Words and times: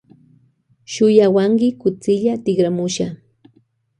Shuyawanki 0.93 1.67
kutsilla 1.81 2.33
tikramusha. 2.43 3.07